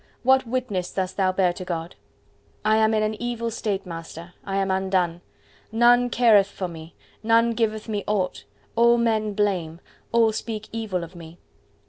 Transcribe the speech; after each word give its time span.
What 0.23 0.47
witness 0.47 0.91
dost 0.91 1.15
thou 1.15 1.31
bear 1.31 1.53
to 1.53 1.63
God?" 1.63 1.95
"I 2.65 2.77
am 2.77 2.95
in 2.95 3.13
evil 3.21 3.51
state, 3.51 3.85
Master, 3.85 4.33
I 4.43 4.55
am 4.55 4.71
undone! 4.71 5.21
None 5.71 6.09
careth 6.09 6.47
for 6.47 6.67
me, 6.67 6.95
none 7.21 7.51
giveth 7.51 7.87
me 7.87 8.03
aught: 8.07 8.45
all 8.75 8.97
men 8.97 9.35
blame, 9.35 9.79
all 10.11 10.31
speak 10.31 10.69
evil 10.71 11.03
of 11.03 11.15
me." 11.15 11.37